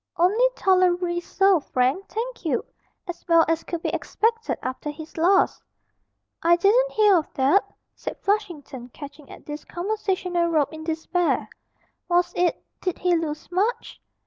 [0.17, 2.65] 'Only tolerably so, Frank, thank you;
[3.07, 5.61] as well as could be expected after his loss.'
[6.41, 11.47] 'I didn't hear of that,' said Flushington, catching at this conversational rope in despair.
[12.09, 14.01] 'Was it did he lose much?'